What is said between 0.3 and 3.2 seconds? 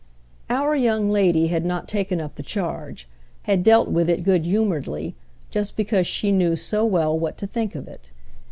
Our young lady had not taken up the charge,